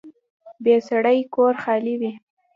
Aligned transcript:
بې 0.63 0.75
سړي 0.87 1.19
کور 1.35 1.53
خالي 1.63 1.95
وي 2.01 2.11